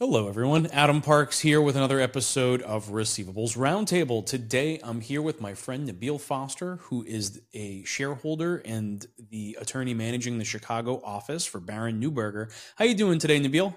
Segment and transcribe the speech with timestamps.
[0.00, 0.68] Hello, everyone.
[0.68, 4.24] Adam Parks here with another episode of Receivables Roundtable.
[4.24, 9.94] Today, I'm here with my friend Nabil Foster, who is a shareholder and the attorney
[9.94, 12.48] managing the Chicago office for Barron Newburger.
[12.76, 13.74] How are you doing today, Nabil?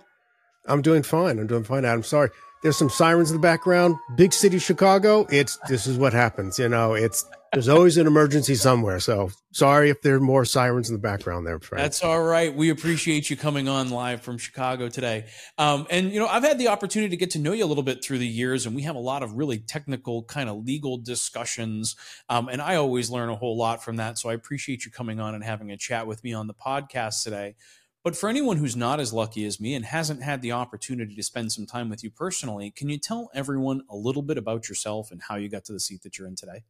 [0.66, 1.40] I'm doing fine.
[1.40, 2.04] I'm doing fine, Adam.
[2.04, 2.30] Sorry.
[2.62, 3.96] There's some sirens in the background.
[4.16, 5.26] Big city Chicago.
[5.32, 6.60] It's this is what happens.
[6.60, 9.00] You know, it's there's always an emergency somewhere.
[9.00, 11.60] So sorry if there are more sirens in the background there.
[11.60, 11.82] Frank.
[11.82, 12.56] That's all right.
[12.56, 15.26] We appreciate you coming on live from Chicago today.
[15.58, 17.84] Um, and you know, I've had the opportunity to get to know you a little
[17.84, 20.98] bit through the years, and we have a lot of really technical kind of legal
[20.98, 21.96] discussions.
[22.30, 24.20] Um, and I always learn a whole lot from that.
[24.20, 27.24] So I appreciate you coming on and having a chat with me on the podcast
[27.24, 27.56] today.
[28.04, 31.24] But for anyone who's not as lucky as me and hasn't had the opportunity to
[31.24, 35.12] spend some time with you personally, can you tell everyone a little bit about yourself
[35.12, 36.64] and how you got to the seat that you're in today?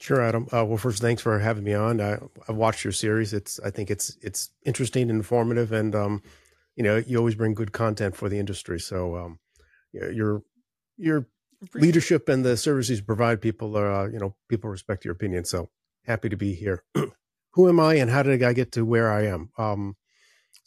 [0.00, 0.48] Sure, Adam.
[0.52, 2.00] Uh, well, first, thanks for having me on.
[2.00, 3.32] I, have watched your series.
[3.32, 6.22] It's I think it's it's interesting and informative, and um,
[6.74, 8.80] you know, you always bring good content for the industry.
[8.80, 9.38] So, um,
[9.92, 10.42] your
[10.96, 11.26] your
[11.74, 15.44] leadership and the services you provide people, uh, you know, people respect your opinion.
[15.44, 15.68] So,
[16.06, 16.82] happy to be here.
[17.52, 19.50] Who am I, and how did I get to where I am?
[19.58, 19.96] Um,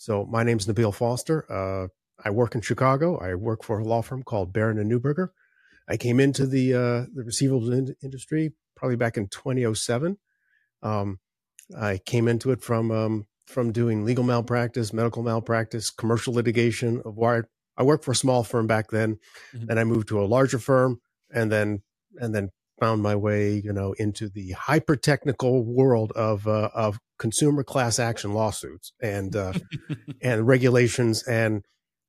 [0.04, 1.50] so my name is Nabil Foster.
[1.50, 1.88] Uh,
[2.22, 3.18] I work in Chicago.
[3.20, 5.30] I work for a law firm called Barron and Newburger.
[5.88, 10.18] I came into the uh, the receivables in- industry probably back in 2007.
[10.82, 11.20] Um,
[11.80, 17.02] I came into it from um, from doing legal malpractice, medical malpractice, commercial litigation.
[17.06, 17.48] Of wire.
[17.78, 19.20] I worked for a small firm back then,
[19.56, 19.70] mm-hmm.
[19.70, 21.00] and I moved to a larger firm,
[21.34, 21.82] and then
[22.18, 22.50] and then
[22.84, 27.98] found my way, you know, into the hyper technical world of uh, of consumer class
[27.98, 29.54] action lawsuits and uh,
[30.22, 31.24] and regulations.
[31.24, 31.64] And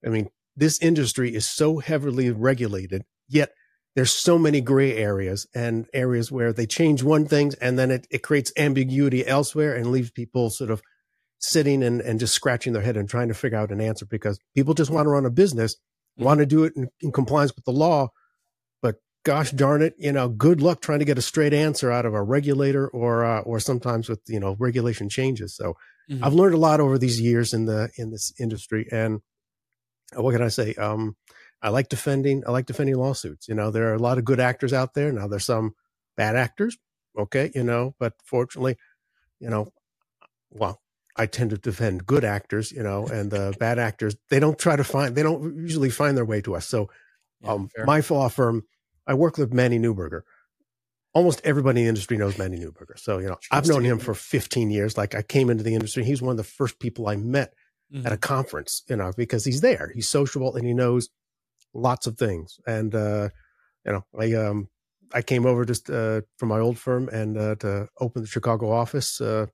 [0.04, 3.52] I mean, this industry is so heavily regulated, yet
[3.94, 8.08] there's so many gray areas and areas where they change one thing and then it,
[8.10, 10.82] it creates ambiguity elsewhere and leaves people sort of
[11.38, 14.40] sitting and, and just scratching their head and trying to figure out an answer because
[14.56, 16.24] people just want to run a business, mm-hmm.
[16.24, 18.08] want to do it in, in compliance with the law,
[19.24, 22.14] gosh darn it, you know, good luck trying to get a straight answer out of
[22.14, 25.54] a regulator or uh, or sometimes with you know regulation changes.
[25.54, 25.76] So
[26.10, 26.22] mm-hmm.
[26.22, 29.20] I've learned a lot over these years in the in this industry, and
[30.16, 30.74] uh, what can I say?
[30.74, 31.16] Um,
[31.62, 32.44] I like defending.
[32.46, 33.48] I like defending lawsuits.
[33.48, 35.12] You know, there are a lot of good actors out there.
[35.12, 35.74] Now there's some
[36.16, 36.76] bad actors.
[37.18, 38.76] Okay, you know, but fortunately,
[39.40, 39.72] you know,
[40.50, 40.80] well,
[41.16, 44.74] I tend to defend good actors, you know, and the bad actors, they don't try
[44.74, 46.66] to find, they don't usually find their way to us.
[46.66, 46.90] So,
[47.40, 48.64] yeah, um, my law firm,
[49.06, 50.22] I work with Manny Newburger.
[51.12, 52.98] Almost everybody in the industry knows Manny Newburger.
[52.98, 54.96] So, you know, I've known him for 15 years.
[54.96, 56.04] Like I came into the industry.
[56.04, 57.54] He's one of the first people I met
[57.92, 58.06] mm-hmm.
[58.06, 58.34] at a mm-hmm.
[58.34, 59.92] conference, you know, because he's there.
[59.94, 61.10] He's sociable and he knows
[61.72, 62.58] lots of things.
[62.66, 63.28] And, uh,
[63.86, 64.68] you know, I, um,
[65.12, 68.72] I came over just, uh, from my old firm and, uh, to open the Chicago
[68.72, 69.46] office, uh,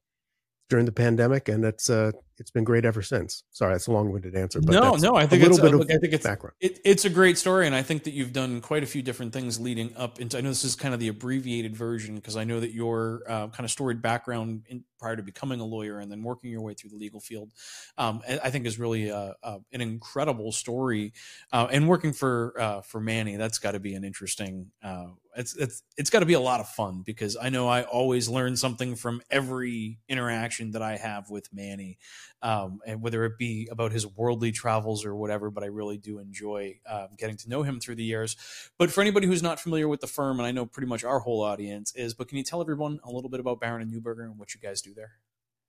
[0.70, 3.42] during the pandemic, and it's uh, it's been great ever since.
[3.50, 4.60] Sorry, that's a long-winded answer.
[4.62, 6.54] But no, no, I think a little bit of I think it's, background.
[6.60, 9.34] It, it's a great story, and I think that you've done quite a few different
[9.34, 10.38] things leading up into.
[10.38, 13.48] I know this is kind of the abbreviated version because I know that your uh,
[13.48, 16.74] kind of storied background in, prior to becoming a lawyer and then working your way
[16.74, 17.52] through the legal field,
[17.98, 21.12] um, I think is really uh, uh, an incredible story.
[21.52, 25.08] Uh, and working for uh, for Manny, that's got to be an interesting uh,
[25.40, 28.28] it's it's it's got to be a lot of fun because I know I always
[28.28, 31.98] learn something from every interaction that I have with Manny,
[32.42, 35.50] um, and whether it be about his worldly travels or whatever.
[35.50, 38.36] But I really do enjoy um, getting to know him through the years.
[38.78, 41.20] But for anybody who's not familiar with the firm, and I know pretty much our
[41.20, 44.24] whole audience is, but can you tell everyone a little bit about Barron and Newburger
[44.24, 45.12] and what you guys do there?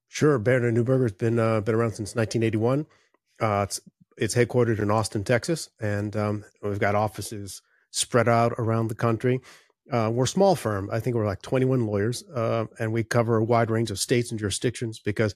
[0.09, 2.85] Sure, Barron and Newburger has been uh, been around since 1981.
[3.39, 3.79] Uh, it's
[4.17, 7.61] it's headquartered in Austin, Texas, and um, we've got offices
[7.91, 9.39] spread out around the country.
[9.91, 10.89] Uh, we're a small firm.
[10.91, 14.31] I think we're like 21 lawyers, uh, and we cover a wide range of states
[14.31, 15.35] and jurisdictions because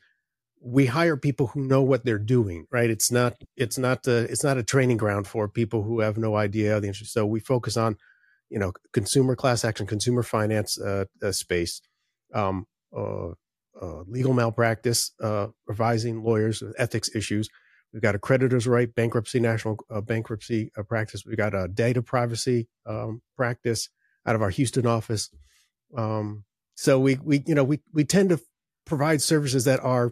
[0.62, 2.66] we hire people who know what they're doing.
[2.72, 2.90] Right?
[2.90, 6.36] It's not it's not a, it's not a training ground for people who have no
[6.36, 7.08] idea of the industry.
[7.08, 7.98] So we focus on
[8.50, 11.82] you know consumer class action, consumer finance uh, uh space,
[12.34, 12.66] um,
[12.96, 13.32] uh,
[13.82, 15.12] uh, legal malpractice,
[15.68, 17.50] revising lawyers, ethics issues.
[17.94, 21.26] We've got a creditor's right, bankruptcy, national uh, bankruptcy uh, practice.
[21.26, 23.90] We've got a data privacy um, practice
[24.26, 25.30] out of our Houston office.
[25.96, 26.44] Um,
[26.76, 28.42] so we we you know we we tend to
[28.86, 30.12] provide services that are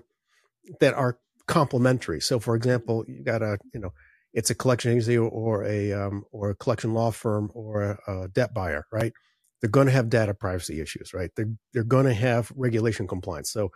[0.79, 2.21] that are complementary.
[2.21, 3.93] So, for example, you got a you know
[4.33, 8.27] it's a collection agency or a um, or a collection law firm or a, a
[8.29, 9.13] debt buyer, right?
[9.61, 11.29] They're going to have data privacy issues, right?
[11.35, 13.51] They're they're going to have regulation compliance.
[13.51, 13.71] So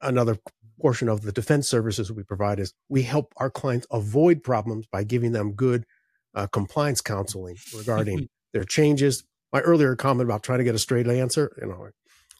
[0.00, 0.38] another
[0.80, 5.04] portion of the defense services we provide is we help our clients avoid problems by
[5.04, 5.84] giving them good
[6.34, 9.24] uh, compliance counseling regarding their changes.
[9.52, 11.88] My earlier comment about trying to get a straight answer, you know,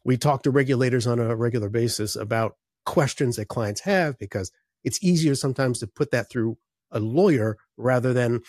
[0.05, 4.53] we talk to regulators on a regular basis about questions that clients have because
[4.85, 6.57] it's easier sometimes to put that through
[6.93, 8.41] a lawyer rather than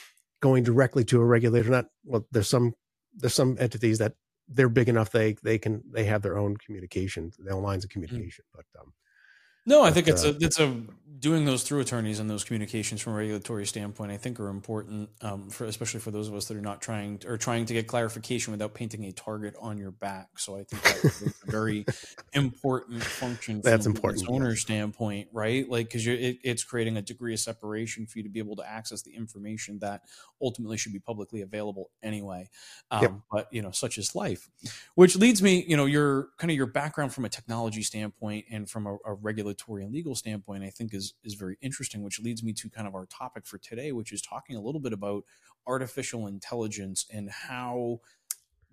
[0.42, 1.70] going directly to a regulator.
[1.70, 2.74] Not well, there's some
[3.16, 4.14] there's some entities that
[4.48, 7.90] they're big enough they they can they have their own communication, their own lines of
[7.90, 7.94] mm.
[7.94, 8.44] communication.
[8.46, 8.56] Mm.
[8.56, 8.94] But um,
[9.68, 10.82] no, I think it's uh, a it's a
[11.20, 14.12] doing those through attorneys and those communications from a regulatory standpoint.
[14.12, 17.18] I think are important, um, for especially for those of us that are not trying
[17.20, 20.40] to, or trying to get clarification without painting a target on your back.
[20.40, 21.86] So I think that's a very
[22.34, 23.62] important function.
[23.62, 24.30] From that's important.
[24.30, 24.62] Owner yes.
[24.62, 25.68] standpoint, right?
[25.70, 28.70] Like because it, it's creating a degree of separation for you to be able to
[28.70, 30.04] access the information that
[30.42, 32.50] ultimately should be publicly available anyway.
[32.92, 33.14] Um, yep.
[33.32, 34.50] But you know, such is life.
[34.96, 38.70] Which leads me, you know, your kind of your background from a technology standpoint and
[38.70, 42.20] from a, a regulatory regulatory and legal standpoint, I think is is very interesting, which
[42.20, 44.94] leads me to kind of our topic for today, which is talking a little bit
[44.94, 45.24] about
[45.66, 48.00] artificial intelligence and how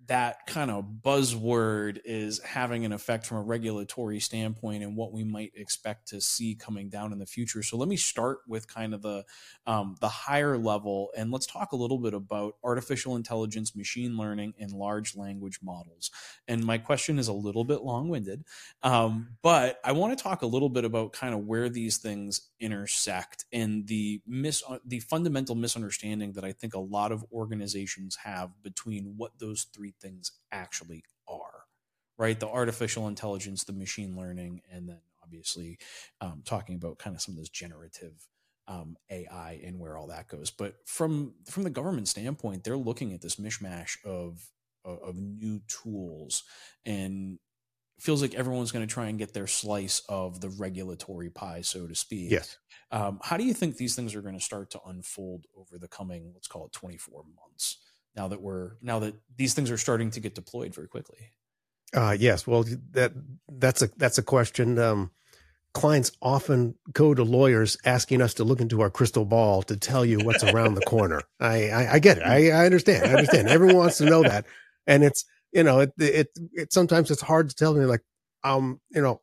[0.07, 5.23] that kind of buzzword is having an effect from a regulatory standpoint and what we
[5.23, 7.63] might expect to see coming down in the future.
[7.63, 9.23] So let me start with kind of the
[9.65, 14.53] um, the higher level, and let's talk a little bit about artificial intelligence, machine learning,
[14.59, 16.11] and large language models.
[16.47, 18.43] And my question is a little bit long winded,
[18.83, 22.49] um, but I want to talk a little bit about kind of where these things
[22.59, 28.51] intersect and the mis the fundamental misunderstanding that I think a lot of organizations have
[28.63, 31.63] between what those three things actually are,
[32.17, 32.39] right?
[32.39, 35.77] The artificial intelligence, the machine learning, and then obviously
[36.21, 38.13] um, talking about kind of some of this generative
[38.67, 40.51] um, AI and where all that goes.
[40.51, 44.49] But from from the government standpoint, they're looking at this mishmash of
[44.83, 46.43] of, of new tools
[46.85, 47.39] and
[47.99, 51.87] feels like everyone's going to try and get their slice of the regulatory pie, so
[51.87, 52.31] to speak.
[52.31, 52.57] Yes.
[52.91, 55.87] Um, how do you think these things are going to start to unfold over the
[55.87, 57.77] coming, let's call it, 24 months?
[58.15, 61.17] Now that we're now that these things are starting to get deployed very quickly.
[61.93, 62.47] Uh, yes.
[62.47, 63.13] Well, that
[63.49, 64.79] that's a that's a question.
[64.79, 65.11] Um,
[65.73, 70.05] clients often go to lawyers asking us to look into our crystal ball to tell
[70.05, 71.21] you what's around the corner.
[71.39, 72.23] I, I, I get it.
[72.23, 73.05] I, I understand.
[73.05, 73.49] I understand.
[73.49, 74.45] Everyone wants to know that,
[74.87, 75.25] and it's
[75.55, 78.01] you know, it, it, it, sometimes it's hard to tell me like,
[78.43, 79.21] um, you know,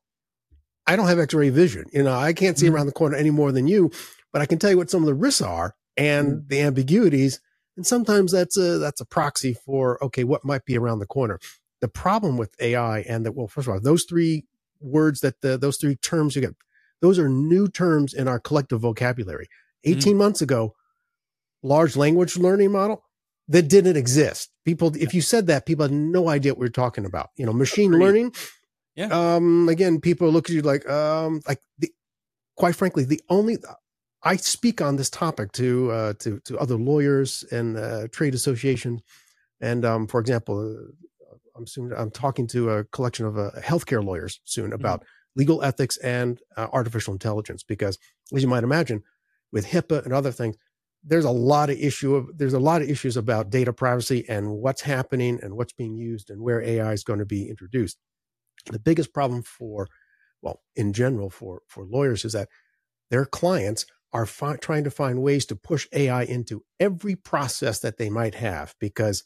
[0.87, 1.85] I don't have x-ray vision.
[1.93, 2.75] You know, I can't see mm-hmm.
[2.75, 3.93] around the corner any more than you,
[4.33, 6.49] but I can tell you what some of the risks are and mm-hmm.
[6.49, 7.41] the ambiguities.
[7.77, 11.39] And sometimes that's a, that's a proxy for, okay, what might be around the corner.
[11.81, 14.45] The problem with AI and that, well, first of all, those three
[14.81, 16.55] words that the, those three terms you get,
[17.01, 19.49] those are new terms in our collective vocabulary.
[19.85, 20.19] 18 mm-hmm.
[20.19, 20.75] months ago,
[21.63, 23.05] large language learning model,
[23.49, 24.51] that didn't exist.
[24.65, 27.31] People, if you said that, people had no idea what we are talking about.
[27.37, 28.35] You know, machine learning.
[28.95, 29.07] Yeah.
[29.07, 31.91] Um, again, people look at you like, um, like the,
[32.57, 33.57] quite frankly, the only,
[34.25, 39.03] I speak on this topic to, uh, to, to other lawyers and, uh, trade associations.
[39.61, 44.05] And, um, for example, uh, I'm soon, I'm talking to a collection of, uh, healthcare
[44.05, 44.75] lawyers soon mm-hmm.
[44.75, 45.41] about mm-hmm.
[45.41, 47.99] legal ethics and uh, artificial intelligence, because
[48.35, 49.03] as you might imagine,
[49.53, 50.57] with HIPAA and other things,
[51.05, 54.51] there's a lot of issue of there's a lot of issues about data privacy and
[54.51, 57.99] what's happening and what's being used and where AI is going to be introduced.
[58.71, 59.89] The biggest problem for,
[60.43, 62.49] well, in general for for lawyers is that
[63.11, 67.99] their clients are fi- trying to find ways to push AI into every process that
[67.99, 69.25] they might have because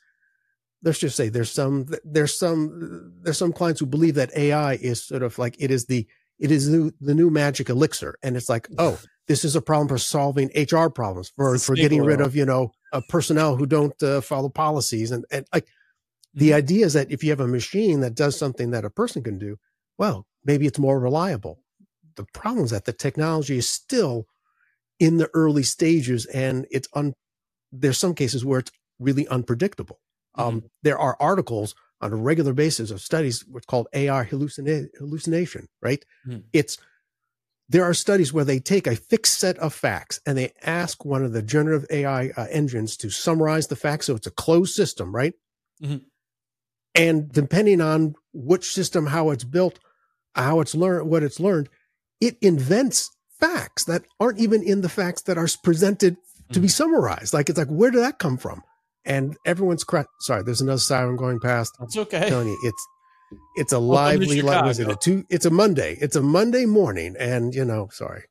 [0.82, 5.02] let's just say there's some there's some there's some clients who believe that AI is
[5.02, 6.06] sort of like it is the
[6.38, 9.88] it is the, the new magic elixir and it's like oh this is a problem
[9.88, 14.00] for solving HR problems, for for getting rid of you know a personnel who don't
[14.02, 16.38] uh, follow policies, and and like mm-hmm.
[16.38, 19.22] the idea is that if you have a machine that does something that a person
[19.22, 19.56] can do,
[19.99, 21.61] well, maybe it's more reliable.
[22.14, 24.26] The problem is that the technology is still
[24.98, 27.14] in the early stages, and it's un.
[27.72, 30.00] There's some cases where it's really unpredictable.
[30.34, 30.66] Um, mm-hmm.
[30.82, 35.68] There are articles on a regular basis of studies what's called AR hallucina- hallucination.
[35.82, 36.04] Right?
[36.26, 36.40] Mm-hmm.
[36.52, 36.78] It's
[37.68, 41.24] there are studies where they take a fixed set of facts and they ask one
[41.24, 44.06] of the generative AI uh, engines to summarize the facts.
[44.06, 45.34] So it's a closed system, right?
[45.82, 45.96] Mm-hmm.
[46.94, 49.78] And depending on which system, how it's built,
[50.34, 51.68] how it's learned, what it's learned,
[52.20, 56.16] it invents facts that aren't even in the facts that are presented
[56.52, 56.71] to be mm-hmm.
[56.71, 57.35] summarized.
[57.35, 58.62] Like it's like, where did that come from?
[59.05, 60.09] And everyone's correct.
[60.21, 61.76] Sorry, there's another siren going past.
[61.81, 62.28] It's okay.
[62.28, 62.87] Tony, it's
[63.57, 65.25] it's a lively, like, was it a two?
[65.31, 65.97] It's a Monday.
[66.00, 68.25] It's a Monday morning, and you know, sorry,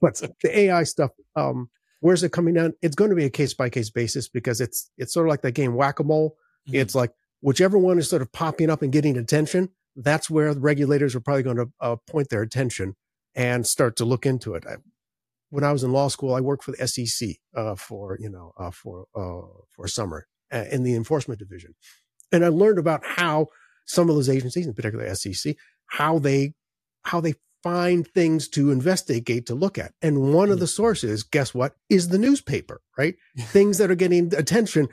[0.00, 1.10] but the AI stuff.
[1.34, 2.74] Um, where's it coming down?
[2.82, 5.42] It's going to be a case by case basis because it's it's sort of like
[5.42, 6.36] that game whack a mole.
[6.68, 6.76] Mm-hmm.
[6.76, 9.70] It's like whichever one is sort of popping up and getting attention.
[9.96, 12.96] That's where the regulators are probably going to uh, point their attention
[13.36, 14.64] and start to look into it.
[14.66, 14.76] I,
[15.50, 18.52] when I was in law school, I worked for the SEC uh, for you know
[18.58, 21.74] uh, for uh, for a summer uh, in the enforcement division,
[22.32, 23.46] and I learned about how
[23.84, 25.54] some of those agencies, in particular SEC,
[25.86, 26.54] how they
[27.02, 29.92] how they find things to investigate to look at.
[30.02, 33.16] And one of the sources, guess what, is the newspaper, right?
[33.38, 34.88] things that are getting attention.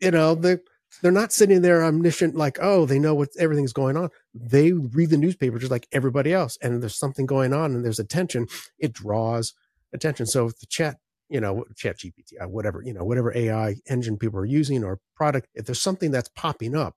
[0.00, 0.60] You know, they're
[1.02, 4.10] they're not sitting there omniscient, like, oh, they know what everything's going on.
[4.34, 6.58] They read the newspaper just like everybody else.
[6.60, 8.48] And there's something going on and there's attention.
[8.78, 9.54] It draws
[9.92, 10.26] attention.
[10.26, 10.96] So if the chat,
[11.28, 14.98] you know, chat GPT, uh, whatever, you know, whatever AI engine people are using or
[15.14, 16.96] product, if there's something that's popping up,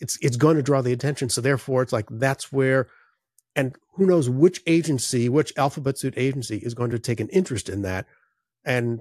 [0.00, 1.28] it's it's going to draw the attention.
[1.28, 2.88] So therefore, it's like that's where,
[3.54, 7.68] and who knows which agency, which alphabet suit agency is going to take an interest
[7.68, 8.06] in that,
[8.64, 9.00] and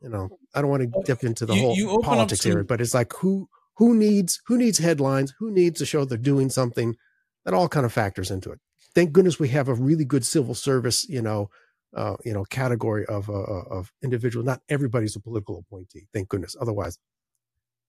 [0.00, 2.52] you know, I don't want to dip into the you, whole you politics some...
[2.52, 6.18] here, but it's like who who needs who needs headlines, who needs to show they're
[6.18, 6.96] doing something.
[7.44, 8.60] That all kind of factors into it.
[8.94, 11.50] Thank goodness we have a really good civil service, you know,
[11.96, 14.44] uh, you know, category of uh, uh of individual.
[14.44, 16.06] Not everybody's a political appointee.
[16.12, 16.56] Thank goodness.
[16.60, 16.98] Otherwise,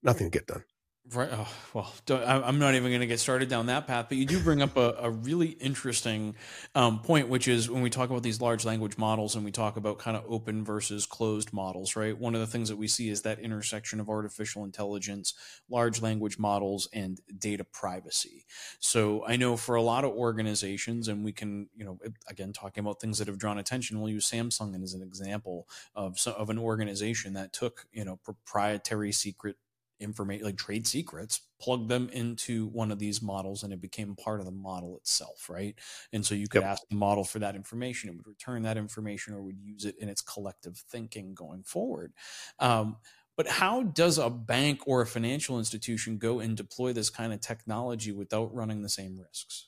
[0.04, 0.64] nothing will get done.
[1.12, 1.30] Right.
[1.32, 1.92] Oh, well,
[2.24, 4.78] I'm not even going to get started down that path, but you do bring up
[4.78, 6.36] a, a really interesting
[6.76, 9.76] um, point, which is when we talk about these large language models and we talk
[9.76, 12.16] about kind of open versus closed models, right?
[12.16, 15.34] One of the things that we see is that intersection of artificial intelligence,
[15.68, 18.46] large language models, and data privacy.
[18.80, 21.98] So I know for a lot of organizations, and we can, you know,
[22.28, 26.20] again, talking about things that have drawn attention, we'll use Samsung as an example of,
[26.28, 29.56] of an organization that took, you know, proprietary secret
[30.00, 34.40] information like trade secrets plug them into one of these models and it became part
[34.40, 35.76] of the model itself right
[36.14, 36.72] and so you could yep.
[36.72, 39.96] ask the model for that information it would return that information or would use it
[40.00, 42.14] in its collective thinking going forward
[42.60, 42.98] um,
[43.36, 47.40] but how does a bank or a financial institution go and deploy this kind of
[47.40, 49.68] technology without running the same risks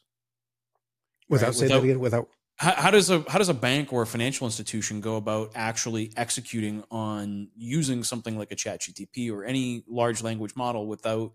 [1.30, 1.82] without right?
[1.82, 2.28] without, without
[2.62, 6.14] how, how, does a how does a bank or a financial institution go about actually
[6.16, 11.34] executing on using something like a chat gtp or any large language model without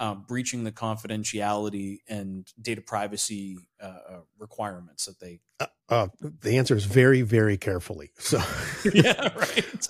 [0.00, 6.56] um, breaching the confidentiality and data privacy uh, uh requirements that they uh, uh, the
[6.56, 8.12] answer is very very carefully.
[8.20, 8.38] So
[8.94, 9.88] yeah right.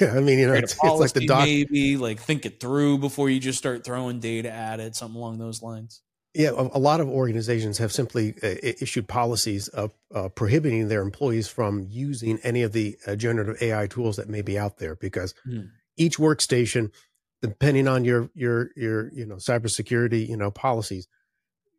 [0.00, 2.98] Yeah, i mean you know it's, it's, like the doc- maybe like think it through
[2.98, 6.00] before you just start throwing data at it something along those lines
[6.34, 11.48] yeah, a, lot of organizations have simply uh, issued policies of uh, prohibiting their employees
[11.48, 15.34] from using any of the uh, generative AI tools that may be out there because
[15.46, 15.68] mm.
[15.96, 16.92] each workstation,
[17.40, 21.08] depending on your your your you know cybersecurity you know policies,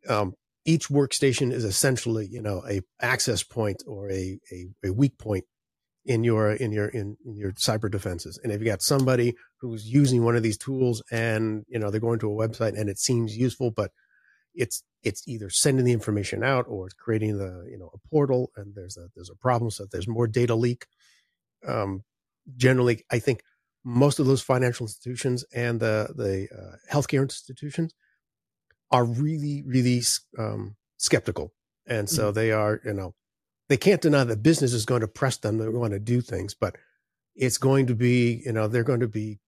[0.08, 5.16] um, each workstation is essentially you know a access point or a a, a weak
[5.16, 5.44] point
[6.04, 9.86] in your in your in, in, your cyber defenses and if you got somebody who's
[9.86, 12.98] using one of these tools and you know they're going to a website and it
[12.98, 13.92] seems useful but
[14.60, 18.52] it's it's either sending the information out or it's creating the you know a portal
[18.56, 20.86] and there's a there's a problem so there's more data leak
[21.66, 22.04] um,
[22.56, 23.42] generally i think
[23.82, 27.94] most of those financial institutions and the the uh, healthcare institutions
[28.90, 30.02] are really really
[30.38, 31.54] um, skeptical
[31.86, 32.34] and so mm-hmm.
[32.34, 33.14] they are you know
[33.70, 36.54] they can't deny that business is going to press them they want to do things
[36.54, 36.76] but
[37.34, 39.40] it's going to be you know they're going to be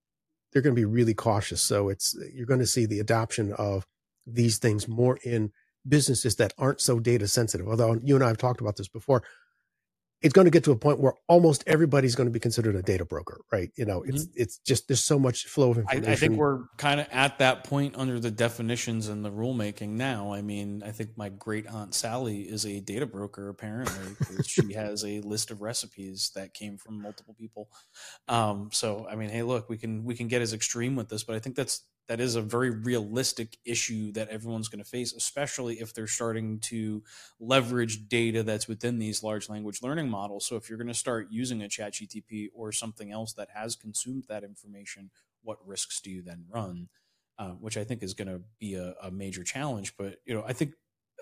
[0.53, 3.87] they're going to be really cautious so it's you're going to see the adoption of
[4.27, 5.53] these things more in
[5.87, 7.69] businesses that aren't so data sensitive.
[7.69, 9.23] Although you and I have talked about this before,
[10.23, 12.83] it's going to get to a point where almost everybody's going to be considered a
[12.83, 13.71] data broker, right?
[13.75, 14.41] You know, it's mm-hmm.
[14.43, 16.09] it's just there's so much flow of information.
[16.09, 19.91] I, I think we're kind of at that point under the definitions and the rulemaking
[19.91, 20.33] now.
[20.33, 24.15] I mean, I think my great aunt Sally is a data broker apparently
[24.47, 27.69] she has a list of recipes that came from multiple people.
[28.29, 31.25] Um, so I mean, hey, look, we can we can get as extreme with this,
[31.25, 35.13] but I think that's that is a very realistic issue that everyone's going to face,
[35.13, 37.03] especially if they're starting to
[37.39, 40.47] leverage data that's within these large language learning models.
[40.47, 43.77] So if you're going to start using a chat GTP or something else that has
[43.77, 45.11] consumed that information,
[45.43, 46.89] what risks do you then run?
[47.39, 49.97] Uh, which I think is going to be a, a, major challenge.
[49.97, 50.75] But you know, I think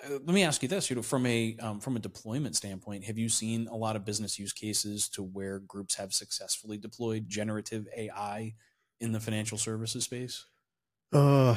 [0.05, 3.05] uh, let me ask you this: you know, from a um, from a deployment standpoint,
[3.05, 7.29] have you seen a lot of business use cases to where groups have successfully deployed
[7.29, 8.55] generative AI
[9.01, 10.47] in the financial services space?
[11.13, 11.57] Uh,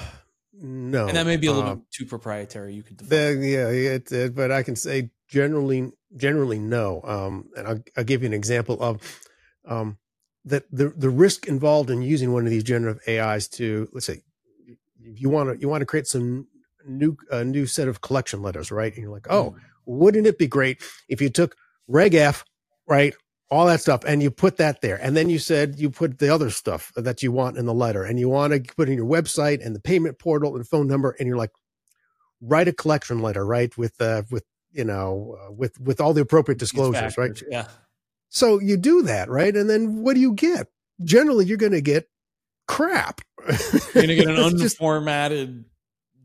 [0.54, 1.08] no.
[1.08, 2.74] And that may be a little uh, bit too proprietary.
[2.74, 3.40] You could define.
[3.40, 7.02] The, yeah, it, it, but I can say generally, generally no.
[7.04, 9.20] Um, and I'll, I'll give you an example of
[9.66, 9.98] um,
[10.46, 14.22] that the the risk involved in using one of these generative AIs to let's say
[15.00, 16.48] you want to you want to create some
[16.86, 18.94] new a new set of collection letters, right?
[18.94, 19.60] And you're like, oh, mm.
[19.86, 21.56] wouldn't it be great if you took
[21.88, 22.46] Reg F,
[22.88, 23.14] right,
[23.54, 26.34] all that stuff and you put that there and then you said you put the
[26.34, 29.06] other stuff that you want in the letter and you want to put in your
[29.06, 31.52] website and the payment portal and phone number and you're like
[32.42, 36.22] write a collection letter right with uh with you know uh, with with all the
[36.22, 37.68] appropriate disclosures right yeah
[38.30, 40.68] so you do that right and then what do you get
[41.04, 42.10] generally you're going to get
[42.68, 45.66] crap you're going to get an unformatted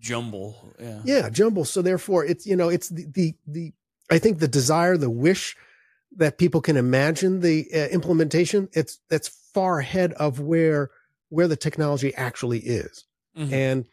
[0.01, 0.57] jumble.
[0.81, 1.01] Yeah.
[1.05, 1.65] Yeah, jumble.
[1.65, 3.73] So therefore, it's you know, it's the the, the
[4.11, 5.57] I think the desire, the wish
[6.17, 8.69] that people can imagine the uh, implementation.
[8.73, 10.91] It's that's far ahead of where
[11.29, 13.05] where the technology actually is,
[13.37, 13.53] mm-hmm.
[13.53, 13.85] and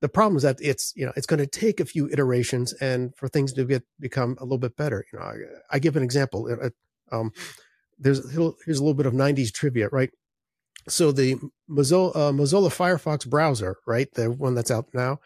[0.00, 3.14] the problem is that it's you know it's going to take a few iterations and
[3.16, 5.04] for things to get become a little bit better.
[5.12, 5.36] You know, I,
[5.70, 6.48] I give an example.
[7.12, 7.32] Um,
[7.98, 10.10] there's here's a little bit of '90s trivia, right?
[10.88, 11.36] So the
[11.70, 15.20] Mozilla, uh, Mozilla Firefox browser, right, the one that's out now,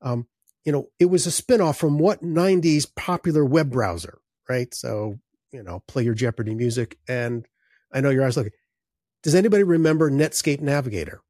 [0.00, 0.26] um,
[0.64, 4.18] you know, it was a spinoff from what 90s popular web browser,
[4.48, 4.72] right?
[4.74, 5.18] So,
[5.52, 6.98] you know, play your Jeopardy music.
[7.08, 7.46] And
[7.92, 8.52] I know your eyes looking.
[9.22, 11.20] Does anybody remember Netscape Navigator?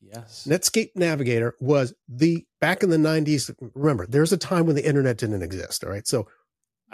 [0.00, 0.46] Yes.
[0.48, 3.52] Netscape Navigator was the back in the 90s.
[3.74, 5.82] Remember, there's a time when the internet didn't exist.
[5.82, 6.06] All right.
[6.06, 6.28] So,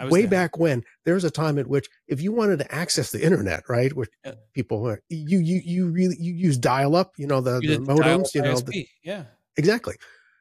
[0.09, 0.29] way there.
[0.29, 3.63] back when, there was a time at which if you wanted to access the internet,
[3.69, 4.33] right, which yeah.
[4.53, 8.33] people you you you really you use dial up, you know the, you the modems,
[8.33, 9.95] you know, the, yeah, exactly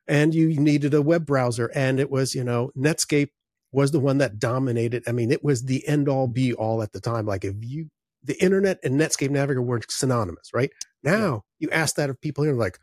[0.08, 3.30] and you needed a web browser and it was you know netscape
[3.72, 5.02] was the one that dominated.
[5.06, 7.26] I mean it was the end all be all at the time.
[7.26, 7.88] Like if you
[8.24, 10.70] the internet and netscape navigator were synonymous right?
[11.02, 11.66] Now yeah.
[11.66, 12.78] you ask that of people here like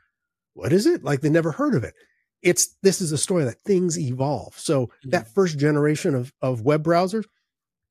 [0.53, 1.03] what is it?
[1.03, 1.93] Like they never heard of it.
[2.41, 4.58] It's this is a story that things evolve.
[4.58, 5.12] So mm-hmm.
[5.12, 7.25] that first generation of of web browsers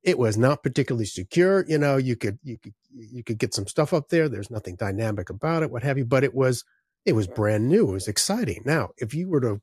[0.02, 1.64] it was not particularly secure.
[1.68, 4.28] You know you could you could you could get some stuff up there.
[4.28, 6.04] There's nothing dynamic about it what have you.
[6.04, 6.64] But it was
[7.04, 7.88] it was brand new.
[7.90, 8.62] It was exciting.
[8.64, 9.60] Now, if you were to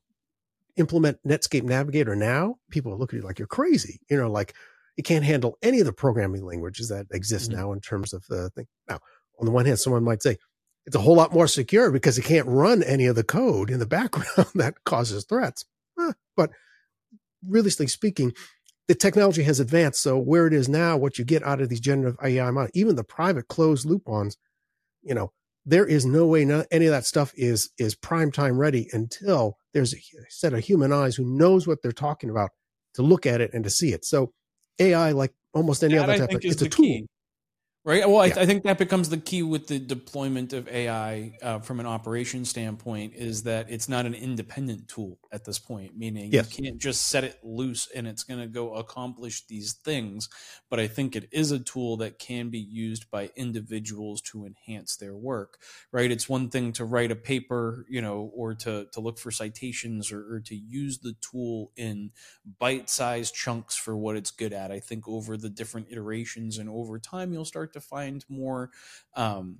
[0.76, 4.00] implement Netscape Navigator now, people would look at you like you're crazy.
[4.10, 4.54] You know, like
[4.96, 7.60] it can't handle any of the programming languages that exist mm-hmm.
[7.60, 8.66] now in terms of the thing.
[8.88, 9.00] Now,
[9.38, 10.36] on the one hand, someone might say
[10.86, 13.78] it's a whole lot more secure because it can't run any of the code in
[13.78, 15.64] the background that causes threats.
[16.00, 16.50] Eh, but
[17.46, 18.32] realistically speaking,
[18.88, 20.00] the technology has advanced.
[20.00, 22.96] So where it is now, what you get out of these generative AI models, even
[22.96, 24.36] the private closed loop ones,
[25.02, 25.32] you know,
[25.66, 29.92] there is no way any of that stuff is is prime time ready until there's
[29.92, 32.50] a set of human eyes who knows what they're talking about
[32.94, 34.04] to look at it and to see it.
[34.04, 34.32] So
[34.78, 36.84] AI, like almost any that other type, of, it's a tool.
[36.84, 37.06] Key
[37.86, 38.06] right?
[38.06, 41.80] Well I, I, think that becomes the key with the deployment of ai uh, from
[41.80, 46.54] an operation standpoint is that it's not an independent tool at this point meaning yes.
[46.56, 50.28] you can't just set it loose and it's going to go accomplish these things
[50.68, 54.96] but i think it is a tool that can be used by individuals to enhance
[54.96, 55.58] their work
[55.92, 56.10] right?
[56.10, 60.12] It's one thing to write a paper you know or to to look for citations
[60.12, 62.10] or, or to use the tool in
[62.58, 64.70] bite-sized chunks for what it's good at.
[64.70, 68.70] I think over the different iterations and over time you'll start to find more
[69.14, 69.58] um,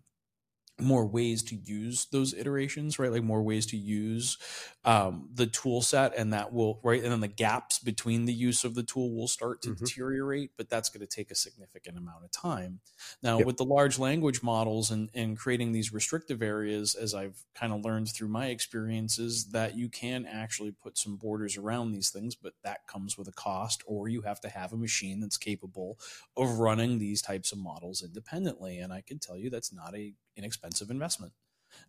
[0.79, 4.37] more ways to use those iterations right like more ways to use
[4.85, 8.63] um, the tool set and that will right and then the gaps between the use
[8.63, 9.85] of the tool will start to mm-hmm.
[9.85, 12.81] deteriorate but that's going to take a significant amount of time
[13.23, 13.47] now yep.
[13.47, 17.83] with the large language models and, and creating these restrictive areas as i've kind of
[17.83, 22.53] learned through my experiences that you can actually put some borders around these things but
[22.63, 25.99] that comes with a cost or you have to have a machine that's capable
[26.37, 30.13] of running these types of models independently and i can tell you that's not a
[30.37, 31.33] inexpensive investment.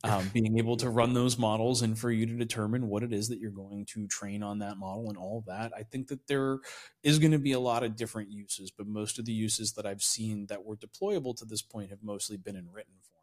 [0.03, 3.29] Um, being able to run those models and for you to determine what it is
[3.29, 5.71] that you're going to train on that model and all that.
[5.75, 6.59] I think that there
[7.03, 9.85] is going to be a lot of different uses, but most of the uses that
[9.85, 13.16] I've seen that were deployable to this point have mostly been in written form.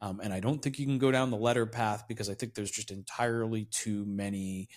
[0.00, 2.54] Um, and I don't think you can go down the letter path because I think
[2.54, 4.68] there's just entirely too many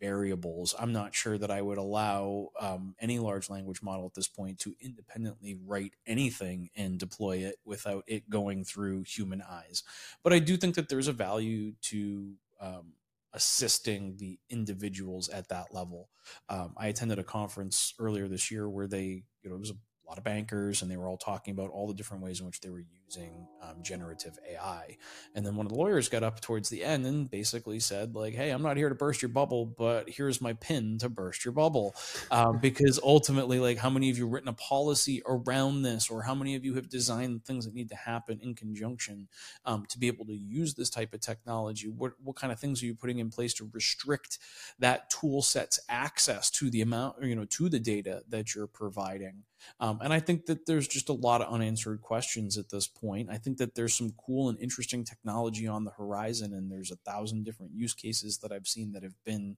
[0.00, 0.74] variables.
[0.78, 4.60] I'm not sure that I would allow um, any large language model at this point
[4.60, 9.82] to independently write anything and deploy it without it going through human eyes.
[10.22, 12.92] But I do think that there's a value to um,
[13.32, 16.08] assisting the individuals at that level.
[16.48, 19.76] Um, I attended a conference earlier this year where they, you know, it was a
[20.06, 22.46] a lot of bankers, and they were all talking about all the different ways in
[22.46, 24.96] which they were using um, generative AI.
[25.34, 28.34] And then one of the lawyers got up towards the end and basically said, like,
[28.34, 31.52] "Hey, I'm not here to burst your bubble, but here's my pin to burst your
[31.52, 31.94] bubble,"
[32.30, 36.34] um, because ultimately, like, how many of you written a policy around this, or how
[36.34, 39.28] many of you have designed things that need to happen in conjunction
[39.64, 41.88] um, to be able to use this type of technology?
[41.88, 44.38] What what kind of things are you putting in place to restrict
[44.78, 49.42] that tool set's access to the amount, you know, to the data that you're providing?
[49.80, 53.28] Um, and I think that there's just a lot of unanswered questions at this point.
[53.30, 57.10] I think that there's some cool and interesting technology on the horizon, and there's a
[57.10, 59.56] thousand different use cases that I've seen that have been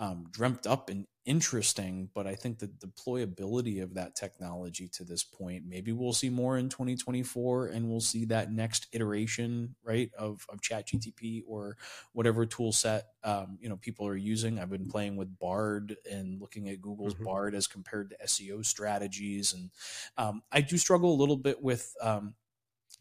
[0.00, 5.22] um, dreamt up and interesting, but I think the deployability of that technology to this
[5.22, 10.46] point, maybe we'll see more in 2024 and we'll see that next iteration, right, of,
[10.48, 11.76] of chat GTP or
[12.14, 14.58] whatever tool set, um, you know, people are using.
[14.58, 17.24] I've been playing with Bard and looking at Google's mm-hmm.
[17.24, 19.52] Bard as compared to SEO strategies.
[19.52, 19.70] And
[20.16, 22.34] um, I do struggle a little bit with, um,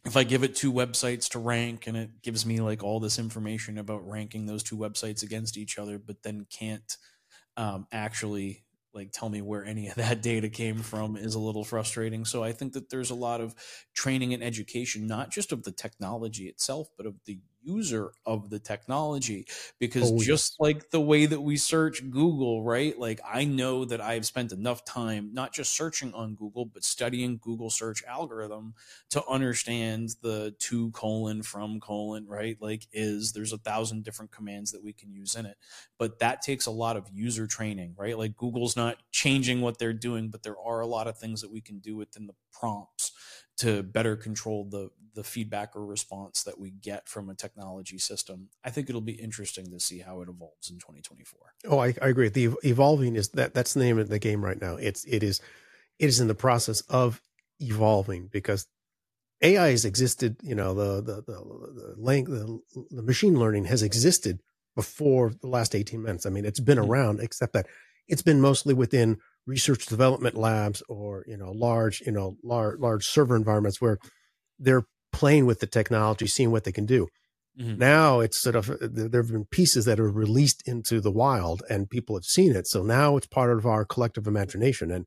[0.06, 3.20] if I give it two websites to rank and it gives me like all this
[3.20, 6.98] information about ranking those two websites against each other, but then can't
[7.58, 11.64] um, actually like tell me where any of that data came from is a little
[11.64, 12.26] frustrating.
[12.26, 13.54] So I think that there's a lot of
[13.94, 18.60] training and education, not just of the technology itself, but of the user of the
[18.60, 19.46] technology
[19.80, 20.56] because oh, just yes.
[20.60, 22.98] like the way that we search Google, right?
[22.98, 27.40] Like I know that I've spent enough time not just searching on Google, but studying
[27.42, 28.74] Google search algorithm
[29.12, 32.58] to understand the to colon from colon, right?
[32.60, 35.58] Like is there's a thousand different commands that we can use in it.
[35.98, 38.18] But that takes a lot of user training, right?
[38.18, 41.52] Like Google's not changing what they're doing, but there are a lot of things that
[41.52, 43.12] we can do within the prompts
[43.58, 48.50] to better control the the feedback or response that we get from a technology system.
[48.64, 51.40] I think it'll be interesting to see how it evolves in 2024.
[51.68, 52.30] Oh, I, I agree.
[52.30, 54.76] The evolving is that that's the name of the game right now.
[54.76, 55.42] It's it is
[55.98, 57.22] it is in the process of
[57.60, 58.68] evolving because
[59.42, 60.38] AI has existed.
[60.42, 64.40] You know, the the the the, the, the machine learning has existed
[64.76, 66.26] before the last 18 months.
[66.26, 66.90] I mean, it's been mm-hmm.
[66.90, 67.68] around, except that
[68.08, 73.06] it's been mostly within research development labs or you know large you know large large
[73.06, 73.98] server environments where
[74.60, 77.08] they're playing with the technology seeing what they can do.
[77.60, 77.78] Mm-hmm.
[77.78, 81.90] now it's sort of there have been pieces that are released into the wild and
[81.90, 82.68] people have seen it.
[82.68, 84.92] So now it's part of our collective imagination.
[84.92, 85.06] And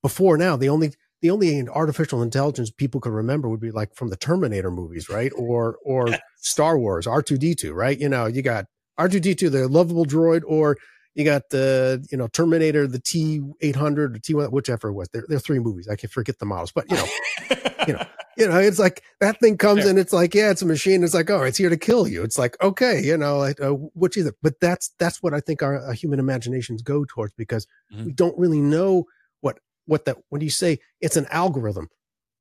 [0.00, 4.10] before now the only the only artificial intelligence people could remember would be like from
[4.10, 5.32] the terminator movies right?
[5.34, 7.98] Or or star wars r2d2 right?
[7.98, 8.66] You know you got
[9.00, 10.76] r2d2 the lovable droid or
[11.18, 14.92] you got the you know Terminator, the T eight hundred or T one, whichever it
[14.92, 15.08] was.
[15.08, 15.88] There, there are three movies.
[15.88, 17.06] I can forget the models, but you know,
[17.88, 19.90] you know, you know, it's like that thing comes yeah.
[19.90, 21.02] and it's like, yeah, it's a machine.
[21.02, 22.22] It's like, oh, it's here to kill you.
[22.22, 24.36] It's like, okay, you know, like, uh, which is it?
[24.42, 28.04] But that's that's what I think our, our human imaginations go towards because mm-hmm.
[28.04, 29.06] we don't really know
[29.40, 31.88] what what that when you say it's an algorithm.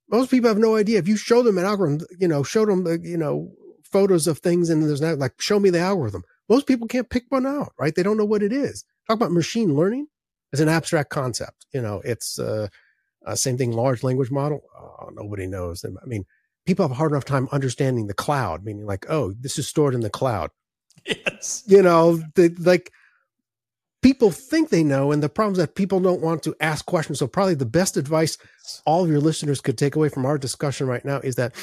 [0.07, 0.99] Most people have no idea.
[0.99, 3.51] If you show them an algorithm, you know, show them the, you know,
[3.83, 7.25] photos of things and there's not like, show me the algorithm most people can't pick
[7.29, 7.93] one out, right?
[7.93, 8.83] They don't know what it is.
[9.07, 10.07] Talk about machine learning
[10.53, 11.65] as an abstract concept.
[11.73, 12.67] You know, it's uh,
[13.25, 13.71] uh, same thing.
[13.71, 14.61] Large language model.
[14.77, 15.83] Oh, nobody knows.
[15.85, 16.25] I mean,
[16.65, 19.93] people have a hard enough time understanding the cloud, meaning like, oh, this is stored
[19.93, 20.51] in the cloud.
[21.05, 21.63] Yes.
[21.67, 22.91] You know, the, like
[24.01, 27.19] people think they know, and the problem is that people don't want to ask questions.
[27.19, 28.37] So probably the best advice
[28.85, 31.53] all of your listeners could take away from our discussion right now is that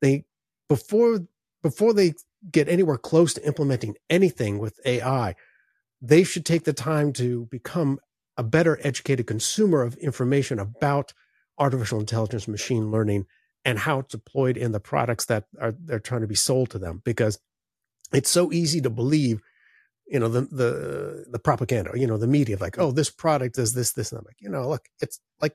[0.00, 0.24] they
[0.68, 1.20] before
[1.62, 2.14] before they
[2.50, 5.34] get anywhere close to implementing anything with AI,
[6.00, 7.98] they should take the time to become
[8.36, 11.12] a better educated consumer of information about
[11.58, 13.26] artificial intelligence, machine learning,
[13.64, 16.78] and how it's deployed in the products that are they're trying to be sold to
[16.78, 17.02] them.
[17.04, 17.38] Because
[18.12, 19.40] it's so easy to believe,
[20.06, 23.74] you know, the the the propaganda, you know, the media, like, oh, this product does
[23.74, 25.54] this, this, and I'm like, you know, look, it's like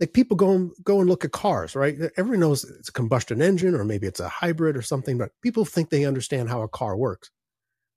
[0.00, 1.96] like people go and go and look at cars, right?
[2.16, 5.64] Everyone knows it's a combustion engine or maybe it's a hybrid or something, but people
[5.64, 7.30] think they understand how a car works.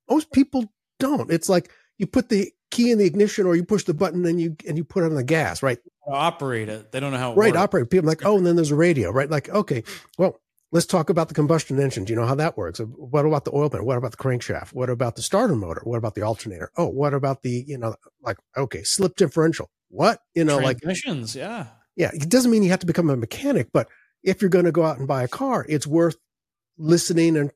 [0.09, 0.65] Most people
[0.99, 1.31] don't.
[1.31, 4.39] It's like you put the key in the ignition or you push the button and
[4.39, 5.79] you and you put it on the gas, right?
[6.07, 6.91] Operate it.
[6.91, 7.45] They don't know how right, works.
[7.51, 7.89] Right, operate.
[7.89, 9.29] People like, oh, and then there's a radio, right?
[9.29, 9.83] Like, okay,
[10.17, 10.39] well,
[10.71, 12.05] let's talk about the combustion engine.
[12.05, 12.79] Do you know how that works?
[12.79, 13.83] Uh, what about the oil pan?
[13.83, 14.69] What about the crankshaft?
[14.69, 15.81] What about the starter motor?
[15.83, 16.71] What about the alternator?
[16.77, 19.69] Oh, what about the, you know, like, okay, slip differential.
[19.89, 20.21] What?
[20.33, 21.67] You know, like transmissions, yeah
[21.99, 23.89] yeah, it doesn't mean you have to become a mechanic, but
[24.23, 26.15] if you're going to go out and buy a car, it's worth
[26.77, 27.51] listening and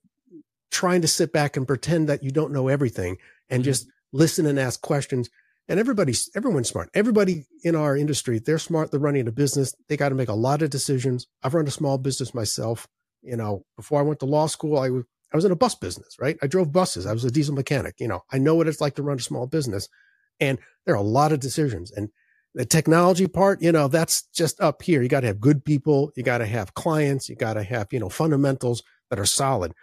[0.70, 3.18] trying to sit back and pretend that you don't know everything
[3.50, 3.72] and mm-hmm.
[3.72, 5.30] just listen and ask questions.
[5.70, 6.90] And everybody's, everyone's smart.
[6.94, 8.92] Everybody in our industry, they're smart.
[8.92, 9.74] They're running a business.
[9.88, 11.26] They got to make a lot of decisions.
[11.42, 12.86] I've run a small business myself.
[13.22, 15.76] You know, before I went to law school, I was, I was in a bus
[15.76, 16.38] business, right?
[16.42, 17.06] I drove buses.
[17.06, 17.96] I was a diesel mechanic.
[17.98, 19.88] You know, I know what it's like to run a small business
[20.42, 22.10] and there are a lot of decisions and
[22.56, 25.02] the technology part, you know, that's just up here.
[25.02, 26.12] You got to have good people.
[26.16, 27.28] You got to have clients.
[27.28, 29.74] You got to have, you know, fundamentals that are solid.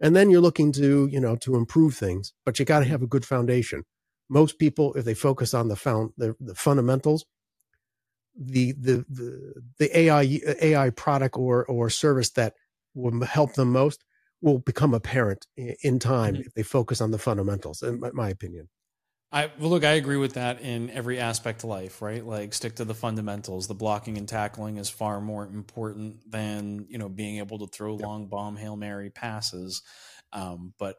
[0.00, 3.02] And then you're looking to, you know, to improve things, but you got to have
[3.02, 3.84] a good foundation.
[4.28, 7.26] Most people, if they focus on the found, the, the fundamentals,
[8.40, 12.54] the, the, the, the AI, AI product or, or service that
[12.94, 14.04] will help them most
[14.40, 16.42] will become apparent in time mm-hmm.
[16.46, 18.68] if they focus on the fundamentals, in my, my opinion.
[19.32, 22.24] I well, look, I agree with that in every aspect of life, right?
[22.24, 23.68] Like stick to the fundamentals.
[23.68, 27.92] The blocking and tackling is far more important than you know being able to throw
[27.92, 28.02] yep.
[28.02, 29.82] long bomb hail mary passes.
[30.32, 30.96] Um, but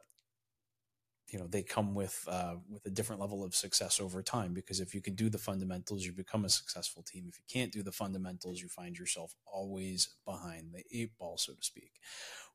[1.29, 4.79] you know they come with uh, with a different level of success over time because
[4.79, 7.25] if you can do the fundamentals, you become a successful team.
[7.27, 11.53] If you can't do the fundamentals, you find yourself always behind the eight ball, so
[11.53, 11.99] to speak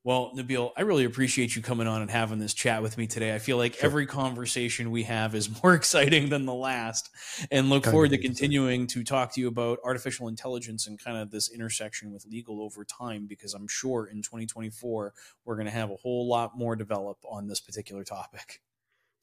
[0.07, 3.35] Well, Nabil, I really appreciate you coming on and having this chat with me today.
[3.35, 3.87] I feel like sure.
[3.87, 7.11] every conversation we have is more exciting than the last,
[7.51, 11.17] and look kind forward to continuing to talk to you about artificial intelligence and kind
[11.17, 15.13] of this intersection with legal over time, because I'm sure in 2024
[15.45, 18.61] we're going to have a whole lot more develop on this particular topic.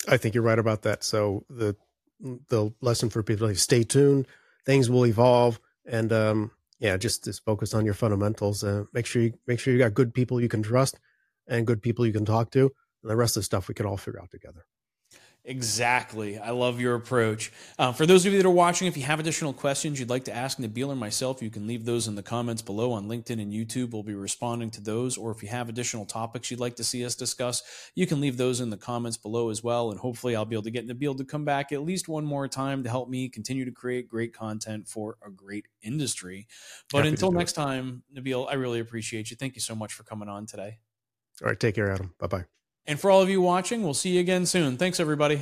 [0.09, 1.05] I think you're right about that.
[1.05, 1.77] So the
[2.49, 4.27] the lesson for people is stay tuned.
[4.65, 6.51] Things will evolve, and um,
[6.83, 8.61] yeah, just just focus on your fundamentals.
[8.61, 10.99] Uh, make sure you make sure you got good people you can trust
[11.47, 12.63] and good people you can talk to.
[13.01, 14.65] And the rest of the stuff we can all figure out together.
[15.45, 16.37] Exactly.
[16.37, 17.51] I love your approach.
[17.77, 20.23] Uh, for those of you that are watching, if you have additional questions you'd like
[20.25, 23.41] to ask Nabil or myself, you can leave those in the comments below on LinkedIn
[23.41, 23.91] and YouTube.
[23.91, 25.17] We'll be responding to those.
[25.17, 27.61] Or if you have additional topics you'd like to see us discuss,
[27.93, 29.91] you can leave those in the comments below as well.
[29.91, 32.47] And hopefully, I'll be able to get Nabil to come back at least one more
[32.47, 36.47] time to help me continue to create great content for a great industry.
[36.89, 37.55] But Happy until next it.
[37.55, 39.35] time, Nabil, I really appreciate you.
[39.35, 40.79] Thank you so much for coming on today.
[41.41, 41.59] All right.
[41.59, 42.13] Take care, Adam.
[42.17, 42.45] Bye bye.
[42.85, 44.77] And for all of you watching, we'll see you again soon.
[44.77, 45.41] Thanks, everybody.